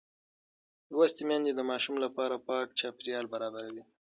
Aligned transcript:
لوستې 0.93 1.23
میندې 1.29 1.51
د 1.55 1.61
ماشوم 1.71 1.95
لپاره 2.05 2.43
پاک 2.47 2.67
چاپېریال 2.79 3.25
برابروي. 3.33 3.83